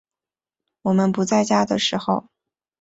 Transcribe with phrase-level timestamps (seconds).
[0.81, 2.25] 我们不在家的时候